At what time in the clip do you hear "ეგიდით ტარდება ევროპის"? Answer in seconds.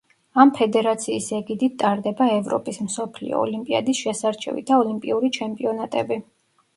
1.39-2.79